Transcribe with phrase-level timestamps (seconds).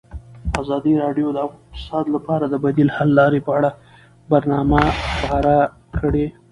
[0.61, 3.69] ازادي راډیو د اقتصاد لپاره د بدیل حل لارې په اړه
[4.31, 4.79] برنامه
[5.17, 5.55] خپاره
[5.97, 6.25] کړې.